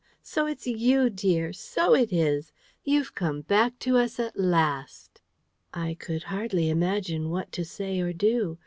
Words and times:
So 0.23 0.47
it's 0.47 0.65
YOU, 0.65 1.11
dear; 1.11 1.53
so 1.53 1.93
it 1.93 2.11
is! 2.11 2.47
Then 2.83 2.95
you've 2.95 3.13
come 3.13 3.41
back 3.41 3.87
at 3.87 4.17
last 4.33 4.33
to 4.33 4.41
us!" 4.57 5.09
I 5.75 5.93
could 5.93 6.23
hardly 6.23 6.69
imagine 6.71 7.29
what 7.29 7.51
to 7.51 7.63
say 7.63 7.99
or 7.99 8.11
do. 8.11 8.57